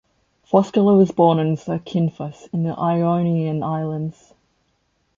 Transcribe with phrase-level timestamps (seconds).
[0.43, 4.33] Foscolo was born on Zakynthos in the Ionian Islands.